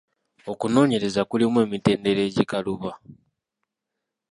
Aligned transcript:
Okunoonyereza 0.51 1.21
kulimu 1.29 1.57
emitendera 1.65 2.21
egikaluba. 2.29 2.91